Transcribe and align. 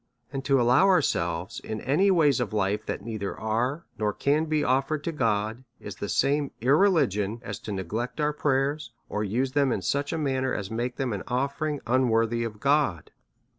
And 0.33 0.43
to 0.45 0.59
allow 0.59 0.87
ourselves, 0.87 1.59
in 1.59 1.79
any 1.81 2.09
ways 2.09 2.39
of 2.39 2.53
life, 2.53 2.87
that 2.87 3.03
neither 3.03 3.39
are 3.39 3.85
nor 3.99 4.13
can 4.13 4.45
be 4.45 4.63
oftered 4.63 5.03
to 5.03 5.11
God, 5.11 5.63
is 5.79 5.97
the 5.97 6.09
same 6.09 6.49
irreligion 6.59 7.39
as 7.43 7.59
to 7.59 7.71
neglect 7.71 8.19
our 8.19 8.33
prayers, 8.33 8.93
or 9.09 9.23
use 9.23 9.51
them 9.51 9.71
in 9.71 9.83
such 9.83 10.11
a 10.11 10.17
manner 10.17 10.55
as 10.55 10.71
makes 10.71 10.97
them 10.97 11.13
an 11.13 11.21
offering 11.27 11.81
unworthy 11.85 12.43
of 12.43 12.59
God. 12.59 13.11